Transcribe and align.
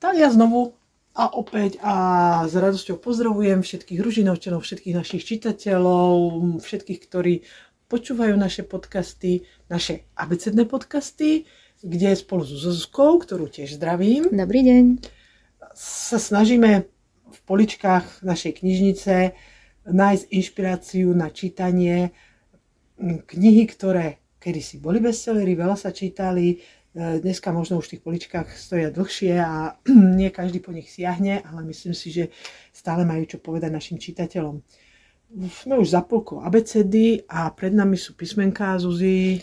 Tak 0.00 0.16
ja 0.16 0.32
znovu 0.32 0.80
a 1.12 1.28
opäť 1.36 1.76
a 1.84 1.92
s 2.48 2.56
radosťou 2.56 3.04
pozdravujem 3.04 3.60
všetkých 3.60 4.00
Ružinovčanov, 4.00 4.64
všetkých 4.64 4.96
našich 4.96 5.28
čitateľov, 5.28 6.40
všetkých, 6.56 7.00
ktorí 7.04 7.44
počúvajú 7.84 8.32
naše 8.32 8.64
podcasty, 8.64 9.44
naše 9.68 10.08
abecedné 10.16 10.64
podcasty, 10.64 11.44
kde 11.84 12.16
spolu 12.16 12.48
so 12.48 12.56
Zuzkou, 12.56 13.20
ktorú 13.20 13.52
tiež 13.52 13.76
zdravím. 13.76 14.32
Dobrý 14.32 14.64
deň. 14.64 15.04
Sa 15.76 16.16
snažíme 16.16 16.88
v 17.28 17.38
poličkách 17.44 18.24
našej 18.24 18.64
knižnice 18.64 19.36
nájsť 19.84 20.24
inšpiráciu 20.32 21.12
na 21.12 21.28
čítanie 21.28 22.16
knihy, 23.04 23.68
ktoré 23.68 24.24
kedysi 24.40 24.80
boli 24.80 25.04
bestsellery, 25.04 25.52
veľa 25.52 25.76
sa 25.76 25.92
čítali, 25.92 26.56
dneska 26.94 27.54
možno 27.54 27.78
už 27.78 27.86
v 27.86 27.92
tých 27.96 28.02
poličkách 28.02 28.48
stoja 28.50 28.90
dlhšie 28.90 29.38
a 29.38 29.78
nie 30.18 30.30
každý 30.34 30.58
po 30.58 30.74
nich 30.74 30.90
siahne, 30.90 31.42
ale 31.46 31.62
myslím 31.70 31.94
si, 31.94 32.10
že 32.10 32.34
stále 32.74 33.06
majú 33.06 33.22
čo 33.26 33.38
povedať 33.38 33.70
našim 33.70 33.98
čitateľom. 33.98 34.58
Sme 35.30 35.78
už 35.78 35.94
za 35.94 36.02
polkou 36.02 36.42
abecedy 36.42 37.22
a 37.30 37.54
pred 37.54 37.70
nami 37.70 37.94
sú 37.94 38.18
písmenká 38.18 38.74
Zuzi. 38.82 39.38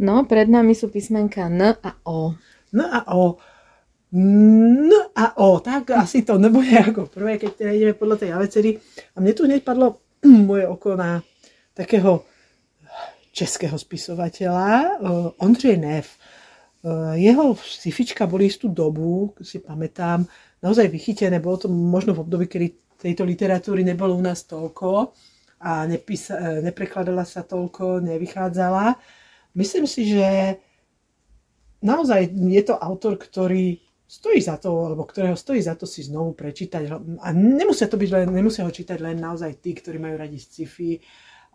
No, 0.00 0.24
pred 0.24 0.48
nami 0.48 0.72
sú 0.72 0.88
písmenka 0.88 1.52
N 1.52 1.76
a 1.76 2.00
O. 2.08 2.32
N 2.72 2.80
a 2.80 3.04
O. 3.12 3.36
N 4.16 4.88
a 5.12 5.26
O, 5.36 5.60
tak 5.60 5.92
asi 5.92 6.24
to 6.24 6.40
nebude 6.40 6.72
ako 6.80 7.12
prvé, 7.12 7.36
keď 7.36 7.50
teda 7.52 7.70
ideme 7.76 7.92
podľa 7.92 8.16
tej 8.24 8.30
abecedy. 8.32 8.70
A 9.12 9.20
mne 9.20 9.32
tu 9.36 9.44
hneď 9.44 9.60
padlo 9.60 10.00
moje 10.48 10.64
oko 10.64 10.96
na 10.96 11.20
takého 11.76 12.24
českého 13.36 13.76
spisovateľa, 13.76 14.68
e, 14.72 14.88
Ondřej 15.44 15.76
Neff 15.76 16.16
Eh, 16.16 16.45
jeho 17.16 17.56
sifička 17.58 18.28
boli 18.28 18.46
istú 18.46 18.68
dobu, 18.68 19.34
si 19.42 19.58
pamätám, 19.58 20.28
naozaj 20.62 20.90
vychytené. 20.90 21.40
Bolo 21.40 21.66
to 21.66 21.68
možno 21.68 22.12
v 22.14 22.22
období, 22.22 22.46
kedy 22.46 22.66
tejto 22.96 23.22
literatúry 23.24 23.84
nebolo 23.84 24.16
u 24.16 24.22
nás 24.24 24.44
toľko 24.48 25.12
a 25.60 25.86
nepísa, 25.88 26.34
eh, 26.36 26.58
neprekladala 26.60 27.24
sa 27.24 27.44
toľko, 27.44 28.04
nevychádzala. 28.04 28.96
Myslím 29.56 29.88
si, 29.88 30.12
že 30.12 30.60
naozaj 31.80 32.28
je 32.28 32.62
to 32.64 32.76
autor, 32.76 33.16
ktorý 33.16 33.80
stojí 34.06 34.38
za 34.38 34.60
to, 34.60 34.70
alebo 34.86 35.02
ktorého 35.02 35.34
stojí 35.34 35.58
za 35.64 35.74
to 35.74 35.88
si 35.88 36.06
znovu 36.06 36.36
prečítať. 36.36 36.82
A 37.24 37.28
nemusia 37.34 37.90
to 37.90 37.98
byť 37.98 38.10
len, 38.12 38.26
nemusia 38.30 38.62
ho 38.62 38.70
čítať 38.70 39.00
len 39.02 39.18
naozaj 39.18 39.58
tí, 39.58 39.74
ktorí 39.74 39.98
majú 39.98 40.14
radi 40.20 40.38
sci-fi 40.38 41.00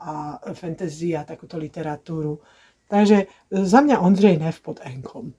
a 0.02 0.42
fantasy 0.52 1.14
a 1.14 1.22
takúto 1.24 1.62
literatúru. 1.62 2.42
Takže 2.92 3.18
e, 3.24 3.26
za 3.50 3.80
mňa 3.80 4.04
Ondřej 4.04 4.36
Nev 4.38 4.60
pod 4.60 4.84
Enkom. 4.84 5.32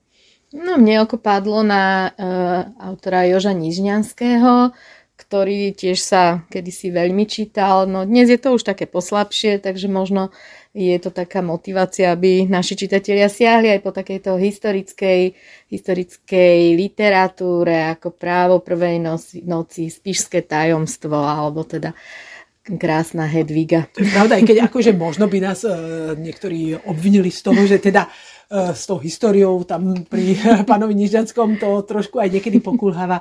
No 0.53 0.77
mne 0.77 1.01
oko 1.01 1.17
padlo 1.17 1.65
na 1.65 2.13
uh, 2.13 2.69
autora 2.77 3.25
Joža 3.25 3.57
Nižňanského, 3.57 4.69
ktorý 5.17 5.73
tiež 5.73 5.97
sa 5.97 6.45
kedysi 6.53 6.93
veľmi 6.93 7.25
čítal. 7.25 7.89
No 7.89 8.05
dnes 8.05 8.29
je 8.29 8.37
to 8.37 8.53
už 8.53 8.61
také 8.61 8.85
poslabšie, 8.85 9.57
takže 9.57 9.89
možno 9.89 10.29
je 10.77 10.93
to 11.01 11.09
taká 11.09 11.41
motivácia, 11.41 12.13
aby 12.13 12.45
naši 12.45 12.77
čitatelia 12.85 13.33
siahli 13.33 13.73
aj 13.73 13.81
po 13.81 13.89
takejto 13.97 14.37
historickej, 14.37 15.33
historickej 15.73 16.77
literatúre 16.77 17.89
ako 17.97 18.13
právo 18.13 18.61
prvej 18.61 19.01
noci, 19.01 19.41
noci, 19.41 19.89
spíšské 19.89 20.45
tajomstvo, 20.45 21.17
alebo 21.17 21.65
teda 21.65 21.97
uh, 21.97 22.32
krásna 22.63 23.27
Hedviga. 23.27 23.91
To 23.91 24.03
je 24.03 24.07
pravda, 24.07 24.39
aj 24.39 24.45
keď 24.47 24.57
akože 24.71 24.95
možno 24.95 25.27
by 25.27 25.37
nás 25.43 25.67
uh, 25.67 26.15
niektorí 26.15 26.79
obvinili 26.87 27.27
z 27.27 27.43
toho, 27.43 27.61
že 27.67 27.83
teda 27.83 28.07
uh, 28.07 28.71
s 28.71 28.87
tou 28.87 29.03
históriou 29.03 29.67
tam 29.67 30.07
pri 30.07 30.39
pánovi 30.69 30.95
Nižďanskom 30.95 31.59
to 31.59 31.83
trošku 31.83 32.23
aj 32.23 32.31
niekedy 32.31 32.63
pokulháva. 32.63 33.19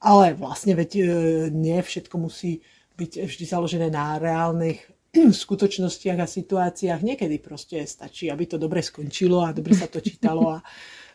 Ale 0.00 0.32
vlastne 0.32 0.72
veď 0.72 0.90
uh, 0.96 1.04
nie 1.52 1.76
všetko 1.76 2.16
musí 2.16 2.64
byť 2.96 3.28
vždy 3.28 3.44
založené 3.44 3.92
na 3.92 4.16
reálnych 4.16 4.80
skutočnostiach 5.44 6.18
a 6.24 6.26
situáciách. 6.26 7.04
Niekedy 7.04 7.44
proste 7.44 7.84
stačí, 7.84 8.32
aby 8.32 8.48
to 8.48 8.56
dobre 8.56 8.80
skončilo 8.80 9.44
a 9.44 9.52
dobre 9.52 9.76
sa 9.76 9.84
to 9.86 10.00
čítalo 10.00 10.56
a 10.56 10.60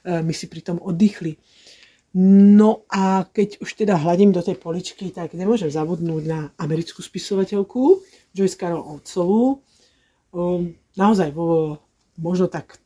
my 0.04 0.36
si 0.36 0.52
pri 0.52 0.60
tom 0.60 0.84
oddychli. 0.84 1.32
No 2.14 2.86
a 2.94 3.26
keď 3.26 3.58
už 3.58 3.74
teda 3.74 3.98
hľadím 3.98 4.30
do 4.30 4.46
tej 4.46 4.62
poličky, 4.62 5.10
tak 5.10 5.34
nemôžem 5.34 5.74
zabudnúť 5.74 6.24
na 6.30 6.40
americkú 6.62 7.02
spisovateľku 7.02 8.06
Joyce 8.38 8.54
Carol 8.54 8.86
Otcovú. 8.86 9.66
Um, 10.30 10.78
naozaj 10.94 11.34
vo 11.34 11.82
možno 12.22 12.54
tak 12.54 12.78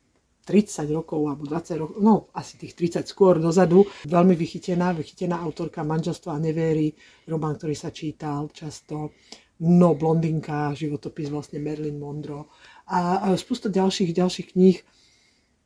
30 0.47 0.87
rokov 0.95 1.19
alebo 1.27 1.43
20 1.43 1.75
rokov, 1.75 1.97
no 1.99 2.31
asi 2.31 2.55
tých 2.55 2.71
30 2.71 3.03
skôr 3.03 3.35
dozadu, 3.35 3.83
veľmi 4.07 4.31
vychytená, 4.31 4.95
vychytená 4.95 5.43
autorka 5.43 5.83
manželstva 5.83 6.39
a 6.39 6.39
nevery, 6.39 6.95
román, 7.27 7.59
ktorý 7.59 7.75
sa 7.75 7.91
čítal 7.91 8.47
často, 8.55 9.11
no 9.59 9.91
blondinka, 9.99 10.71
životopis 10.71 11.27
vlastne 11.27 11.59
Marilyn 11.59 11.99
Monroe. 11.99 12.47
A, 12.87 13.27
a 13.27 13.35
spústa 13.35 13.67
ďalších, 13.67 14.15
ďalších 14.15 14.47
kníh, 14.55 14.77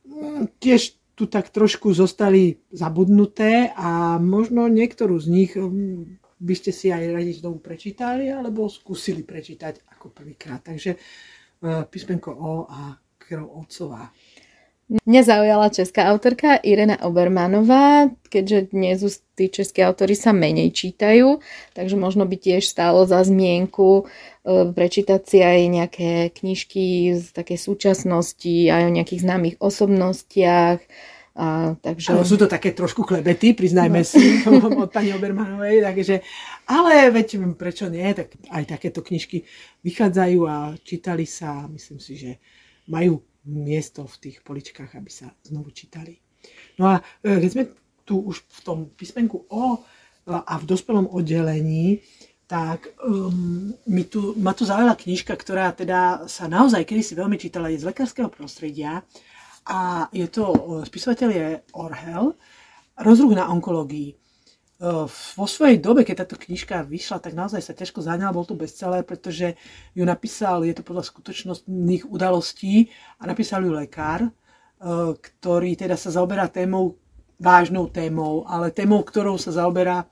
mm, 0.09 0.57
tiež 0.57 0.97
tu 1.21 1.29
tak 1.29 1.53
trošku 1.53 1.93
zostali 1.93 2.57
zabudnuté 2.73 3.69
a 3.77 4.17
možno 4.17 4.65
niektorú 4.65 5.21
z 5.21 5.27
nich 5.29 5.53
hm, 5.53 6.17
by 6.41 6.53
ste 6.57 6.73
si 6.73 6.89
aj 6.89 7.13
radi 7.13 7.37
znovu 7.37 7.61
prečítali 7.61 8.33
alebo 8.33 8.65
skúsili 8.65 9.21
prečítať 9.21 9.85
ako 9.93 10.09
prvýkrát. 10.09 10.65
Takže 10.65 10.97
eh, 10.97 11.83
písmenko 11.85 12.33
O 12.33 12.65
a 12.65 12.97
krv 13.21 13.45
otcová. 13.45 14.09
Mňa 14.91 15.21
zaujala 15.23 15.71
česká 15.71 16.11
autorka 16.11 16.59
Irena 16.59 16.99
Obermanová, 17.07 18.11
keďže 18.27 18.75
dnes 18.75 18.99
už 18.99 19.23
tí 19.39 19.47
českí 19.47 19.79
autory 19.87 20.19
sa 20.19 20.35
menej 20.35 20.75
čítajú, 20.75 21.39
takže 21.71 21.95
možno 21.95 22.27
by 22.27 22.35
tiež 22.35 22.67
stálo 22.67 23.07
za 23.07 23.23
zmienku 23.23 24.03
eh, 24.03 24.67
prečítať 24.67 25.21
si 25.23 25.39
aj 25.39 25.59
nejaké 25.71 26.11
knižky 26.35 27.15
z 27.15 27.25
takej 27.31 27.55
súčasnosti, 27.55 28.67
aj 28.67 28.91
o 28.91 28.91
nejakých 28.91 29.23
známych 29.23 29.55
osobnostiach, 29.63 30.83
a, 31.31 31.79
takže... 31.79 32.11
Ale 32.11 32.27
sú 32.27 32.35
to 32.35 32.51
také 32.51 32.75
trošku 32.75 33.07
klebety, 33.07 33.55
priznajme 33.55 34.03
no. 34.03 34.07
si, 34.07 34.43
od 34.83 34.91
pani 34.91 35.15
Obermanovej, 35.15 35.79
takže, 35.79 36.19
ale 36.67 37.07
veď 37.15 37.55
prečo 37.55 37.87
nie, 37.87 38.11
tak 38.11 38.35
aj 38.51 38.75
takéto 38.75 38.99
knižky 38.99 39.47
vychádzajú 39.87 40.39
a 40.43 40.75
čítali 40.83 41.23
sa, 41.23 41.63
myslím 41.71 42.03
si, 42.03 42.19
že 42.19 42.31
majú 42.91 43.23
miesto 43.47 44.05
v 44.05 44.29
tých 44.29 44.37
poličkách, 44.45 44.93
aby 44.97 45.11
sa 45.11 45.33
znovu 45.45 45.73
čítali. 45.73 46.19
No 46.77 46.89
a 46.91 47.01
e, 47.21 47.41
keď 47.41 47.49
sme 47.49 47.63
tu 48.05 48.21
už 48.21 48.43
v 48.43 48.61
tom 48.65 48.79
písmenku 48.91 49.45
O 49.49 49.81
a 50.27 50.53
v 50.61 50.67
dospelom 50.69 51.09
oddelení, 51.09 52.01
tak 52.45 52.91
um, 52.99 53.71
mi 53.87 54.03
tu, 54.03 54.35
ma 54.35 54.51
tu 54.51 54.67
zaujala 54.67 54.99
knižka, 54.99 55.31
ktorá 55.33 55.71
teda 55.71 56.27
sa 56.27 56.51
naozaj 56.51 56.83
kedysi 56.83 57.15
veľmi 57.15 57.39
čítala, 57.39 57.71
je 57.71 57.79
z 57.79 57.87
lekárskeho 57.87 58.27
prostredia 58.27 59.07
a 59.63 60.11
je 60.11 60.27
to, 60.27 60.51
e, 60.51 60.59
spisovateľ 60.83 61.29
je 61.31 61.47
Orhel, 61.79 62.35
rozruch 62.99 63.33
na 63.39 63.47
onkológii. 63.47 64.19
E, 64.81 65.05
vo 65.37 65.45
svojej 65.45 65.77
dobe, 65.77 66.01
keď 66.01 66.25
táto 66.25 66.41
knižka 66.41 66.81
vyšla, 66.81 67.21
tak 67.21 67.37
naozaj 67.37 67.61
sa 67.61 67.77
ťažko 67.77 68.01
zaňala, 68.01 68.33
bol 68.33 68.49
to 68.49 68.57
bestseller, 68.57 69.05
pretože 69.05 69.53
ju 69.93 70.01
napísal, 70.01 70.65
je 70.65 70.73
to 70.73 70.81
podľa 70.81 71.05
skutočnostných 71.05 72.09
udalostí 72.09 72.89
a 73.21 73.29
napísal 73.29 73.61
ju 73.61 73.77
lekár, 73.77 74.25
e, 74.25 74.31
ktorý 75.13 75.77
teda 75.77 75.93
sa 75.93 76.09
zaoberá 76.09 76.49
témou, 76.49 76.97
vážnou 77.37 77.93
témou, 77.93 78.41
ale 78.49 78.73
témou, 78.73 79.05
ktorou 79.05 79.37
sa 79.37 79.53
zaoberá 79.53 80.09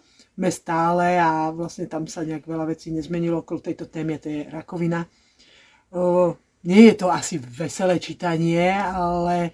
stále 0.47 1.19
a 1.19 1.52
vlastne 1.52 1.84
tam 1.84 2.08
sa 2.08 2.24
nejak 2.24 2.47
veľa 2.47 2.72
vecí 2.72 2.96
nezmenilo 2.96 3.44
okolo 3.44 3.59
tejto 3.59 3.91
témy, 3.91 4.24
to 4.24 4.31
je 4.31 4.47
rakovina. 4.47 5.03
Nie 6.63 6.81
je 6.91 6.96
to 6.96 7.12
asi 7.12 7.35
veselé 7.35 8.00
čítanie, 8.00 8.72
ale 8.72 9.52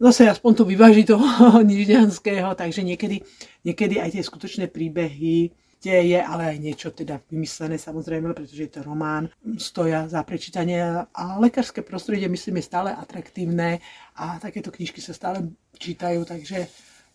zase 0.00 0.28
aspoň 0.28 0.52
to 0.54 0.64
vyváži 0.64 1.04
toho 1.04 1.24
nižďanského, 1.70 2.54
takže 2.54 2.84
niekedy, 2.84 3.22
niekedy 3.64 4.00
aj 4.00 4.16
tie 4.16 4.22
skutočné 4.22 4.68
príbehy, 4.68 5.50
kde 5.80 6.16
je 6.16 6.20
ale 6.20 6.56
aj 6.56 6.58
niečo 6.58 6.88
teda 6.90 7.20
vymyslené 7.30 7.78
samozrejme, 7.78 8.34
pretože 8.34 8.62
je 8.66 8.72
to 8.72 8.80
román, 8.82 9.30
stoja 9.60 10.08
za 10.08 10.24
prečítanie 10.26 10.82
a 11.04 11.24
lekárske 11.38 11.84
prostredie 11.84 12.26
myslím 12.26 12.58
je 12.58 12.68
stále 12.68 12.90
atraktívne 12.90 13.78
a 14.18 14.40
takéto 14.42 14.74
knižky 14.74 14.98
sa 14.98 15.14
stále 15.14 15.46
čítajú, 15.78 16.26
takže 16.26 16.66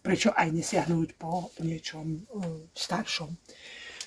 prečo 0.02 0.34
aj 0.34 0.50
nesiahnuť 0.50 1.10
po 1.18 1.54
niečom 1.62 2.06
uh, 2.32 2.66
staršom. 2.74 3.30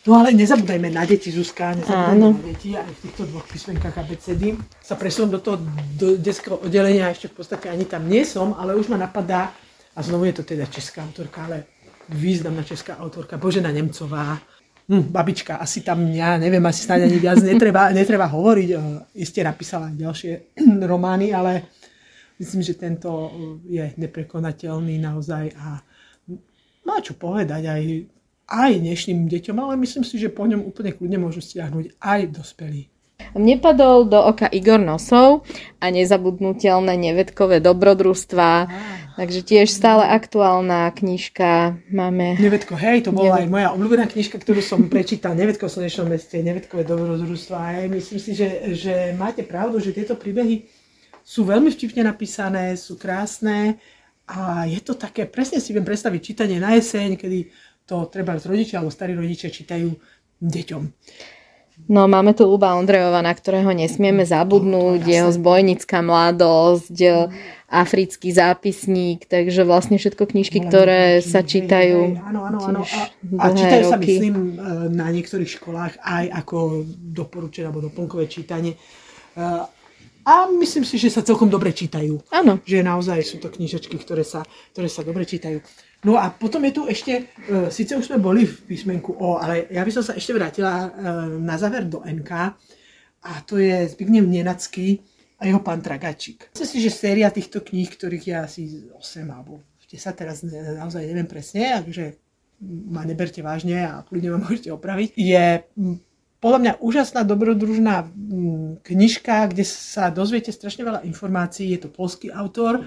No 0.04 0.20
ale 0.20 0.36
nezabúdajme 0.36 0.92
na 0.92 1.08
deti, 1.08 1.32
Zuzka, 1.32 1.72
nezabúdajme 1.72 2.20
na 2.20 2.44
deti, 2.52 2.76
aj 2.76 2.92
v 2.92 3.00
týchto 3.08 3.24
dvoch 3.24 3.48
písmenkách 3.48 4.04
ABCD. 4.04 4.52
Sa 4.84 5.00
presunú 5.00 5.32
do 5.32 5.40
toho 5.40 5.56
do 5.96 6.20
detského 6.20 6.60
oddelenia, 6.60 7.08
ešte 7.08 7.32
v 7.32 7.40
podstate 7.40 7.72
ani 7.72 7.88
tam 7.88 8.04
nie 8.04 8.20
som, 8.28 8.52
ale 8.52 8.76
už 8.76 8.92
ma 8.92 9.00
napadá, 9.00 9.56
a 9.96 9.98
znovu 10.04 10.28
je 10.28 10.36
to 10.36 10.44
teda 10.44 10.68
česká 10.68 11.00
autorka, 11.08 11.48
ale 11.48 11.64
významná 12.12 12.60
česká 12.68 13.00
autorka, 13.00 13.40
Božena 13.40 13.72
Nemcová, 13.72 14.36
hm, 14.92 15.08
babička, 15.08 15.56
asi 15.56 15.80
tam, 15.80 16.04
ja 16.12 16.36
neviem, 16.36 16.60
asi 16.68 16.84
snáď 16.84 17.08
ani 17.08 17.16
viac 17.16 17.40
netreba, 17.40 17.88
netreba 17.88 18.28
hovoriť. 18.28 18.68
Isté 19.16 19.40
napísala 19.40 19.88
ďalšie 19.88 20.52
romány, 20.92 21.32
ale 21.32 21.72
myslím, 22.36 22.60
že 22.60 22.76
tento 22.76 23.32
je 23.64 23.88
neprekonateľný 23.96 25.00
naozaj 25.00 25.44
a 25.56 25.80
má 26.84 27.00
čo 27.00 27.16
povedať 27.16 27.64
aj, 27.64 27.82
aj 28.48 28.80
dnešným 28.80 29.28
deťom, 29.28 29.56
ale 29.56 29.80
myslím 29.80 30.04
si, 30.04 30.20
že 30.20 30.32
po 30.32 30.44
ňom 30.44 30.64
úplne 30.64 30.92
kľudne 30.92 31.18
môžu 31.20 31.40
stiahnuť 31.40 31.96
aj 32.00 32.20
dospelí. 32.32 32.92
Mne 33.34 33.58
padol 33.58 34.06
do 34.06 34.18
oka 34.20 34.46
Igor 34.50 34.78
Nosov 34.78 35.46
a 35.78 35.86
nezabudnutelné 35.88 36.94
nevedkové 36.98 37.58
dobrodružstva. 37.62 38.50
Takže 39.14 39.40
tiež 39.46 39.70
stále 39.70 40.02
aktuálna 40.10 40.90
knižka 40.90 41.78
máme. 41.94 42.34
Nevedko, 42.34 42.74
hej, 42.74 43.06
to 43.06 43.14
bola 43.14 43.38
Nevedko. 43.38 43.42
aj 43.46 43.52
moja 43.54 43.68
obľúbená 43.70 44.04
knižka, 44.10 44.42
ktorú 44.42 44.58
som 44.58 44.90
prečítal, 44.90 45.38
Nevedko 45.38 45.70
v 45.70 45.74
slnečnom 45.78 46.10
meste, 46.10 46.42
Nevedkové 46.42 46.82
dobrodružstva. 46.82 47.54
A 47.54 47.70
ja 47.78 47.86
myslím 47.86 48.18
si, 48.18 48.34
že, 48.34 48.74
že 48.74 49.14
máte 49.14 49.46
pravdu, 49.46 49.78
že 49.78 49.94
tieto 49.94 50.18
príbehy 50.18 50.66
sú 51.22 51.46
veľmi 51.46 51.70
vtipne 51.70 52.10
napísané, 52.10 52.74
sú 52.74 52.98
krásne 52.98 53.78
a 54.26 54.66
je 54.66 54.82
to 54.82 54.98
také, 54.98 55.30
presne 55.30 55.62
si 55.62 55.70
viem 55.70 55.86
predstaviť 55.86 56.20
čítanie 56.20 56.58
na 56.58 56.74
jeseň, 56.74 57.14
kedy 57.14 57.38
to 57.84 58.08
treba 58.08 58.36
rodičia 58.36 58.80
alebo 58.80 58.92
starí 58.92 59.12
rodičia 59.12 59.52
čítajú 59.52 59.92
deťom. 60.40 60.82
No 61.90 62.06
máme 62.06 62.38
tu 62.38 62.46
Luba 62.46 62.78
Ondrejova, 62.78 63.18
na 63.18 63.34
ktorého 63.34 63.74
nesmieme 63.74 64.22
zabudnúť, 64.22 65.02
no, 65.02 65.10
jeho 65.10 65.30
zbojnická 65.34 66.06
mladosť, 66.06 67.26
africký 67.66 68.30
zápisník, 68.30 69.26
takže 69.26 69.66
vlastne 69.66 69.98
všetko 69.98 70.22
knižky, 70.30 70.62
ktoré 70.70 71.18
sa 71.18 71.42
čítajú. 71.42 72.14
Áno, 72.22 72.46
áno, 72.46 72.58
áno. 72.62 72.80
A, 72.86 73.00
a 73.42 73.46
čítajú 73.50 73.90
roky. 73.90 73.90
sa, 73.90 73.98
myslím, 73.98 74.36
e, 74.38 74.50
na 74.94 75.10
niektorých 75.10 75.50
školách 75.58 75.98
aj 75.98 76.24
ako 76.46 76.86
doporučené 76.94 77.66
alebo 77.66 77.82
doplnkové 77.82 78.30
čítanie. 78.30 78.78
E, 80.24 80.30
a 80.30 80.48
myslím 80.48 80.88
si, 80.88 80.96
že 80.96 81.12
sa 81.12 81.20
celkom 81.20 81.52
dobre 81.52 81.76
čítajú. 81.76 82.24
Áno. 82.32 82.64
Že 82.64 82.80
naozaj 82.80 83.20
sú 83.22 83.36
to 83.38 83.52
knižečky, 83.52 84.00
ktoré 84.00 84.24
sa, 84.24 84.40
ktoré 84.72 84.88
sa 84.88 85.04
dobre 85.04 85.28
čítajú. 85.28 85.60
No 86.04 86.16
a 86.16 86.32
potom 86.32 86.60
je 86.64 86.72
tu 86.72 86.82
ešte, 86.84 87.28
uh, 87.48 87.68
síce 87.72 87.96
už 87.96 88.08
sme 88.08 88.20
boli 88.20 88.44
v 88.44 88.56
písmenku 88.68 89.16
O, 89.16 89.40
ale 89.40 89.68
ja 89.72 89.80
by 89.80 89.92
som 89.92 90.04
sa 90.04 90.12
ešte 90.12 90.36
vrátila 90.36 90.88
uh, 90.88 90.90
na 91.40 91.56
záver 91.56 91.88
do 91.88 92.04
NK 92.04 92.32
a 93.24 93.32
to 93.48 93.56
je 93.56 93.88
Zbigniew 93.88 94.28
Nenacký 94.28 95.00
a 95.40 95.48
jeho 95.48 95.64
pán 95.64 95.80
Tragačík. 95.80 96.52
Myslím 96.52 96.68
si, 96.68 96.84
že 96.84 96.92
séria 96.92 97.32
týchto 97.32 97.64
kníh, 97.64 97.88
ktorých 97.88 98.24
je 98.28 98.36
asi 98.36 98.62
8 98.92 99.24
alebo 99.32 99.64
10, 99.88 99.96
teraz 100.12 100.44
naozaj 100.44 101.08
neviem 101.08 101.28
presne, 101.28 101.80
takže 101.80 102.20
ma 102.64 103.06
neberte 103.08 103.40
vážne 103.40 103.86
a 103.86 104.04
kľudne 104.04 104.34
ma 104.34 104.38
môžete 104.44 104.68
opraviť, 104.74 105.16
je 105.16 105.44
podľa 106.44 106.60
mňa 106.60 106.72
úžasná 106.84 107.24
dobrodružná 107.24 108.04
knižka, 108.84 109.48
kde 109.48 109.64
sa 109.64 110.12
dozviete 110.12 110.52
strašne 110.52 110.84
veľa 110.84 111.00
informácií. 111.08 111.72
Je 111.72 111.80
to 111.80 111.88
polský 111.88 112.28
autor, 112.28 112.84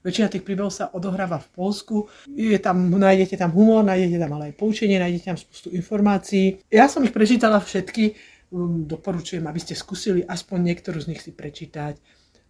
Väčšina 0.00 0.32
tých 0.32 0.48
príbehov 0.48 0.72
sa 0.72 0.88
odohráva 0.96 1.36
v 1.36 1.48
Polsku. 1.52 2.08
Je 2.32 2.56
tam, 2.56 2.88
nájdete 2.88 3.36
tam 3.36 3.52
humor, 3.52 3.84
nájdete 3.84 4.16
tam 4.16 4.32
ale 4.32 4.48
aj 4.48 4.54
poučenie, 4.56 4.96
nájdete 4.96 5.28
tam 5.28 5.36
spustu 5.36 5.68
informácií. 5.76 6.64
Ja 6.72 6.88
som 6.88 7.04
ich 7.04 7.12
prečítala 7.12 7.60
všetky, 7.60 8.16
um, 8.48 8.88
doporučujem, 8.88 9.44
aby 9.44 9.60
ste 9.60 9.76
skúsili 9.76 10.24
aspoň 10.24 10.72
niektorú 10.72 11.04
z 11.04 11.12
nich 11.12 11.20
si 11.20 11.36
prečítať. 11.36 12.00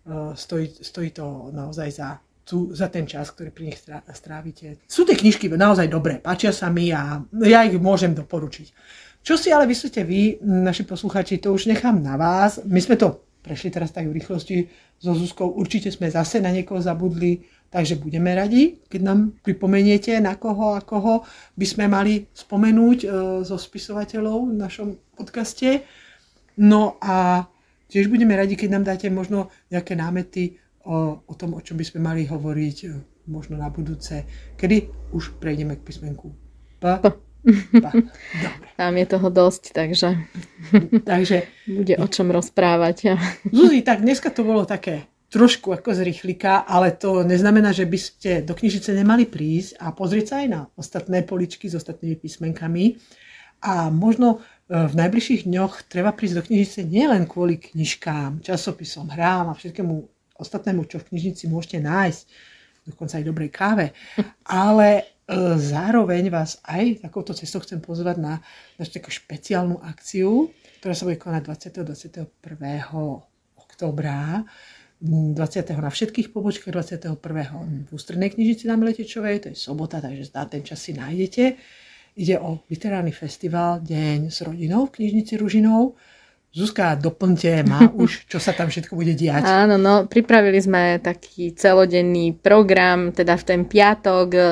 Uh, 0.06 0.30
stojí, 0.38 0.70
stojí 0.78 1.10
to 1.10 1.50
naozaj 1.50 1.90
za 1.90 2.22
tu, 2.50 2.74
za 2.74 2.90
ten 2.90 3.06
čas, 3.06 3.30
ktorý 3.30 3.54
pri 3.54 3.70
nich 3.70 3.78
strávite. 4.10 4.82
Sú 4.90 5.06
tie 5.06 5.14
knižky 5.14 5.46
naozaj 5.46 5.86
dobré, 5.86 6.18
páčia 6.18 6.50
sa 6.50 6.66
mi 6.66 6.90
a 6.90 7.22
ja 7.46 7.62
ich 7.62 7.78
môžem 7.78 8.10
doporučiť. 8.10 8.74
Čo 9.22 9.38
si 9.38 9.54
ale 9.54 9.70
myslíte 9.70 10.02
vy, 10.02 10.42
naši 10.42 10.82
posluchači, 10.82 11.38
to 11.38 11.54
už 11.54 11.70
nechám 11.70 12.02
na 12.02 12.18
vás. 12.18 12.58
My 12.66 12.82
sme 12.82 12.98
to 12.98 13.22
prešli 13.44 13.70
teraz 13.70 13.94
tak 13.94 14.08
v 14.10 14.16
rýchlosti 14.16 14.66
so 14.98 15.14
Zuzkou. 15.14 15.46
Určite 15.46 15.92
sme 15.92 16.10
zase 16.10 16.40
na 16.40 16.50
niekoho 16.50 16.80
zabudli, 16.80 17.44
takže 17.70 18.00
budeme 18.00 18.32
radi, 18.34 18.80
keď 18.88 19.00
nám 19.00 19.18
pripomeniete, 19.44 20.18
na 20.20 20.36
koho 20.36 20.76
a 20.76 20.84
koho 20.84 21.24
by 21.56 21.66
sme 21.68 21.88
mali 21.88 22.26
spomenúť 22.32 22.98
e, 23.04 23.06
zo 23.44 23.56
spisovateľov 23.56 24.52
v 24.52 24.58
našom 24.60 24.88
podcaste. 25.16 25.84
No 26.60 27.00
a 27.00 27.48
tiež 27.88 28.12
budeme 28.12 28.36
radi, 28.36 28.56
keď 28.56 28.68
nám 28.76 28.84
dáte 28.84 29.08
možno 29.08 29.48
nejaké 29.72 29.96
námety 29.96 30.60
o, 30.90 31.22
o 31.22 31.34
tom, 31.38 31.54
o 31.54 31.62
čom 31.62 31.78
by 31.78 31.86
sme 31.86 32.02
mali 32.02 32.26
hovoriť 32.26 32.76
e, 32.82 32.88
možno 33.30 33.54
na 33.54 33.70
budúce, 33.70 34.26
kedy 34.58 34.90
už 35.14 35.38
prejdeme 35.38 35.78
k 35.78 35.86
písmenku 35.86 36.34
P. 36.82 36.84
P 36.98 37.30
Dobre. 37.72 38.12
Tam 38.80 38.92
je 38.96 39.06
toho 39.08 39.28
dosť, 39.32 39.72
takže, 39.72 40.08
takže 41.10 41.48
bude 41.64 41.94
o 41.96 42.06
čom 42.08 42.28
rozprávať. 42.28 43.16
Zuzi, 43.56 43.80
tak 43.80 44.04
dneska 44.04 44.28
to 44.28 44.44
bolo 44.44 44.68
také 44.68 45.08
trošku 45.30 45.70
ako 45.70 45.94
z 45.94 46.00
rýchlika, 46.10 46.66
ale 46.66 46.90
to 46.90 47.22
neznamená, 47.22 47.70
že 47.70 47.86
by 47.86 47.98
ste 47.98 48.30
do 48.42 48.52
knižice 48.52 48.90
nemali 48.90 49.30
prísť 49.30 49.78
a 49.78 49.94
pozrieť 49.94 50.26
sa 50.26 50.34
aj 50.42 50.48
na 50.50 50.60
ostatné 50.74 51.22
poličky 51.22 51.70
s 51.70 51.78
ostatnými 51.78 52.18
písmenkami. 52.18 52.98
A 53.60 53.92
možno 53.92 54.40
e, 54.68 54.88
v 54.88 54.94
najbližších 54.96 55.46
dňoch 55.46 55.86
treba 55.86 56.10
prísť 56.10 56.34
do 56.34 56.42
knižnice 56.44 56.80
nielen 56.88 57.28
kvôli 57.30 57.60
knižkám, 57.60 58.42
časopisom, 58.42 59.12
hrám 59.12 59.52
a 59.52 59.56
všetkému 59.56 60.19
ostatnému, 60.40 60.88
čo 60.88 60.98
v 60.98 61.12
knižnici 61.12 61.46
môžete 61.52 61.84
nájsť, 61.84 62.22
dokonca 62.88 63.20
aj 63.20 63.24
dobrej 63.28 63.50
káve, 63.52 63.86
ale 64.48 65.20
E, 65.30 65.38
zároveň 65.62 66.26
vás 66.26 66.58
aj 66.66 67.06
takouto 67.06 67.30
cestou 67.30 67.62
chcem 67.62 67.78
pozvať 67.78 68.18
na 68.18 68.42
našu 68.82 68.98
takú 68.98 69.14
špeciálnu 69.14 69.78
akciu, 69.78 70.50
ktorá 70.82 70.90
sa 70.90 71.06
bude 71.06 71.22
konať 71.22 71.42
20. 71.46 71.86
21. 71.86 72.26
oktobra. 73.54 74.42
20. 75.00 75.40
na 75.80 75.88
všetkých 75.88 76.28
pobočkách, 76.34 76.76
21. 76.76 77.16
v 77.16 77.90
ústrednej 77.94 78.36
knižnici 78.36 78.68
na 78.68 78.76
Miletečovej, 78.76 79.36
to 79.40 79.48
je 79.48 79.56
sobota, 79.56 79.96
takže 79.96 80.28
zdá 80.28 80.44
ten 80.44 80.60
čas 80.60 80.76
si 80.76 80.92
nájdete. 80.92 81.56
Ide 82.20 82.36
o 82.36 82.60
literárny 82.68 83.08
festival 83.08 83.80
Deň 83.80 84.28
s 84.28 84.44
rodinou 84.44 84.90
v 84.90 85.00
knižnici 85.00 85.40
Ružinou. 85.40 85.96
Zuzka, 86.50 86.98
doplňte 86.98 87.62
ma 87.62 87.86
už, 88.02 88.26
čo 88.26 88.42
sa 88.42 88.50
tam 88.50 88.74
všetko 88.74 88.98
bude 88.98 89.14
diať. 89.14 89.46
Áno, 89.46 89.78
no, 89.78 90.10
pripravili 90.10 90.58
sme 90.58 90.98
taký 90.98 91.54
celodenný 91.54 92.34
program, 92.34 93.14
teda 93.14 93.38
v 93.38 93.44
ten 93.46 93.60
piatok 93.62 94.28
e, 94.34 94.42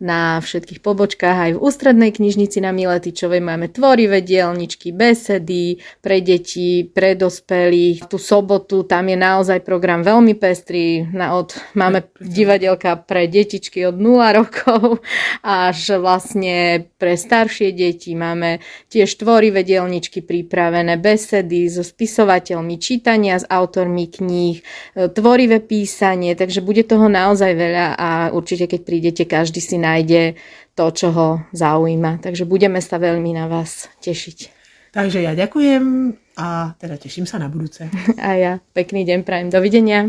na 0.00 0.40
všetkých 0.40 0.80
pobočkách, 0.80 1.38
aj 1.44 1.50
v 1.52 1.60
ústrednej 1.60 2.08
knižnici 2.16 2.64
na 2.64 2.72
Miletičovej 2.72 3.44
máme 3.44 3.68
tvorivé 3.68 4.24
dielničky, 4.24 4.96
besedy 4.96 5.76
pre 6.00 6.24
deti, 6.24 6.88
pre 6.88 7.12
dospelých. 7.20 8.08
Tú 8.08 8.16
sobotu 8.16 8.88
tam 8.88 9.12
je 9.12 9.20
naozaj 9.20 9.60
program 9.60 10.00
veľmi 10.00 10.32
pestrý, 10.40 11.04
na 11.04 11.36
od, 11.36 11.52
máme 11.76 12.08
divadelka 12.16 12.96
pre 13.04 13.28
detičky 13.28 13.84
od 13.84 14.00
0 14.00 14.40
rokov 14.40 15.04
až 15.44 16.00
vlastne 16.00 16.88
pre 16.96 17.20
staršie 17.20 17.76
deti. 17.76 18.16
Máme 18.16 18.64
tiež 18.88 19.20
tvorivé 19.20 19.60
dielničky 19.68 20.24
pripravené, 20.24 20.96
besedy, 20.96 21.41
besedy 21.42 21.66
so 21.68 21.82
spisovateľmi, 21.82 22.78
čítania 22.78 23.38
s 23.38 23.44
autormi 23.44 24.06
kníh, 24.06 24.62
e, 24.94 25.08
tvorivé 25.10 25.58
písanie, 25.58 26.38
takže 26.38 26.62
bude 26.62 26.86
toho 26.86 27.10
naozaj 27.10 27.52
veľa 27.52 27.86
a 27.98 28.10
určite 28.30 28.70
keď 28.70 28.80
prídete, 28.86 29.22
každý 29.26 29.58
si 29.58 29.76
nájde 29.76 30.38
to, 30.78 30.86
čo 30.94 31.10
ho 31.12 31.28
zaujíma. 31.52 32.22
Takže 32.22 32.46
budeme 32.46 32.80
sa 32.80 32.96
veľmi 32.96 33.34
na 33.34 33.50
vás 33.50 33.90
tešiť. 34.00 34.62
Takže 34.92 35.24
ja 35.24 35.32
ďakujem 35.32 36.14
a 36.36 36.76
teda 36.76 36.96
teším 37.00 37.24
sa 37.24 37.40
na 37.40 37.48
budúce. 37.48 37.88
A 38.20 38.30
ja 38.36 38.52
pekný 38.72 39.04
deň 39.08 39.24
prajem. 39.24 39.48
Dovidenia. 39.48 40.08